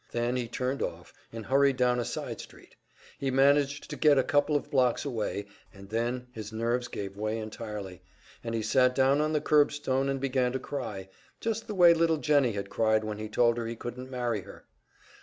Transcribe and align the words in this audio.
Then 0.11 0.35
he 0.35 0.47
turned 0.47 0.81
off 0.81 1.13
and 1.31 1.45
hurried 1.45 1.77
down 1.77 1.99
a 1.99 2.05
side 2.05 2.41
street. 2.41 2.75
He 3.19 3.29
managed 3.29 3.87
to 3.91 3.95
get 3.95 4.17
a 4.17 4.23
couple 4.23 4.55
of 4.55 4.71
blocks 4.71 5.05
away, 5.05 5.45
and 5.71 5.89
then 5.89 6.25
his 6.31 6.51
nerves 6.51 6.87
gave 6.87 7.15
way 7.15 7.37
entirely, 7.37 8.01
and 8.43 8.55
he 8.55 8.63
sat 8.63 8.95
down 8.95 9.21
on 9.21 9.33
the 9.33 9.39
curbstone 9.41 10.09
and 10.09 10.19
began 10.19 10.53
to 10.53 10.59
cry 10.59 11.07
just 11.39 11.67
the 11.67 11.75
way 11.75 11.93
little 11.93 12.17
Jennie 12.17 12.53
had 12.53 12.71
cried 12.71 13.03
when 13.03 13.19
he 13.19 13.29
told 13.29 13.59
her 13.59 13.67
he 13.67 13.75
couldn't 13.75 14.09
marry 14.09 14.41
her! 14.41 14.65